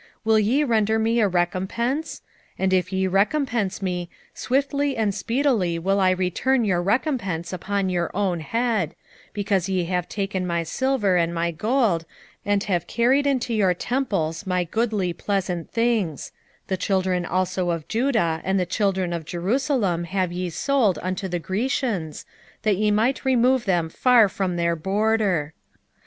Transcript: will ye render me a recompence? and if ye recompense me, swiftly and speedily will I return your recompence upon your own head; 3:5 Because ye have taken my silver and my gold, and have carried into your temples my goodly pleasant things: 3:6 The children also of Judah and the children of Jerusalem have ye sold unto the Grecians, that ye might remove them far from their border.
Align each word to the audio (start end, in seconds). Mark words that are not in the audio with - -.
will 0.25 0.39
ye 0.39 0.63
render 0.63 0.97
me 0.97 1.19
a 1.19 1.27
recompence? 1.27 2.23
and 2.57 2.73
if 2.73 2.91
ye 2.91 3.05
recompense 3.05 3.83
me, 3.83 4.09
swiftly 4.33 4.97
and 4.97 5.13
speedily 5.13 5.77
will 5.77 5.99
I 5.99 6.09
return 6.09 6.65
your 6.65 6.81
recompence 6.81 7.53
upon 7.53 7.87
your 7.87 8.09
own 8.15 8.39
head; 8.39 8.95
3:5 9.27 9.33
Because 9.33 9.69
ye 9.69 9.83
have 9.85 10.09
taken 10.09 10.47
my 10.47 10.63
silver 10.63 11.17
and 11.17 11.35
my 11.35 11.51
gold, 11.51 12.05
and 12.43 12.63
have 12.63 12.87
carried 12.87 13.27
into 13.27 13.53
your 13.53 13.75
temples 13.75 14.47
my 14.47 14.63
goodly 14.63 15.13
pleasant 15.13 15.69
things: 15.69 16.31
3:6 16.63 16.67
The 16.69 16.77
children 16.77 17.23
also 17.23 17.69
of 17.69 17.87
Judah 17.87 18.41
and 18.43 18.59
the 18.59 18.65
children 18.65 19.13
of 19.13 19.23
Jerusalem 19.23 20.05
have 20.05 20.31
ye 20.31 20.49
sold 20.49 20.97
unto 21.03 21.27
the 21.27 21.37
Grecians, 21.37 22.25
that 22.63 22.75
ye 22.77 22.89
might 22.89 23.23
remove 23.23 23.65
them 23.65 23.87
far 23.87 24.27
from 24.27 24.55
their 24.55 24.75
border. 24.75 25.53